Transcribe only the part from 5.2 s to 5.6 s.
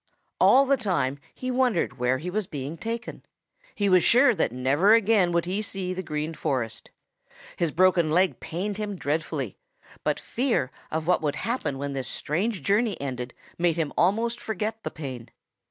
would